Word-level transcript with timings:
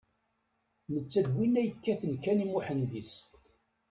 Netta 0.93 1.19
d 1.25 1.27
winna 1.35 1.61
yekkaten 1.63 2.13
kan 2.23 2.43
i 2.43 2.45
Muḥend-is. 2.51 3.11